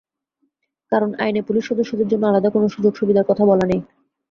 [0.91, 3.81] কারণ আইনে পুলিশ সদস্যদের জন্য আলাদা কোন সুযোগ-সুবিধার কথা বলা নেই।